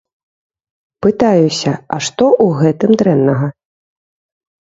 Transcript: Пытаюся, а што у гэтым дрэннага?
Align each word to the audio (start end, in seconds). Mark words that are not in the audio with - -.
Пытаюся, 1.05 1.73
а 1.97 1.99
што 2.07 2.23
у 2.45 2.49
гэтым 2.61 2.91
дрэннага? 3.01 3.47